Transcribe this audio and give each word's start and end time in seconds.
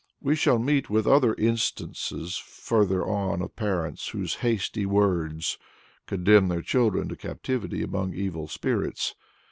"We 0.19 0.35
shall 0.35 0.57
meet 0.57 0.89
with 0.89 1.05
other 1.05 1.35
instances 1.35 2.35
further 2.37 3.05
on 3.05 3.39
of 3.43 3.55
parents 3.55 4.07
whose 4.07 4.37
"hasty 4.37 4.83
words" 4.83 5.59
condemn 6.07 6.47
their 6.47 6.63
children 6.63 7.07
to 7.09 7.15
captivity 7.15 7.83
among 7.83 8.15
evil 8.15 8.47
spirits. 8.47 9.13